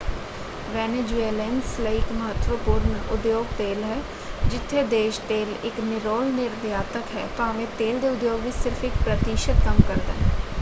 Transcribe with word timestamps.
Venezuelans 0.69 1.79
ਲਈ 1.79 1.97
ਇਕ 1.97 2.11
ਮਹੱਤਵਪੂਰਨ 2.11 2.95
ਉਦਯੋਗ 3.11 3.45
ਤੇਲ 3.57 3.83
ਹੈ 3.83 4.01
ਜਿੱਥੇ 4.45 4.83
ਦੇਸ਼ 4.87 5.19
ਤੇਲ 5.27 5.53
ਇਕ 5.63 5.79
ਨਿਰੋਲ 5.81 6.31
ਨਿਰਯਾਤਕ 6.31 7.15
ਹੈ 7.15 7.27
ਭਾਵੇਂ 7.37 7.67
ਤੇਲ 7.77 7.99
ਦੇ 7.99 8.09
ਉਦਯੋਗ 8.09 8.39
ਵਿੱਚ 8.41 8.55
ਸਿਰਫ 8.57 8.83
ਇਕ 8.83 8.93
ਪ੍ਰਤਿਸ਼ਤ 9.05 9.63
ਕੰਮ 9.65 9.81
ਕਰਦਾ 9.87 10.13
ਹੈ। 10.15 10.31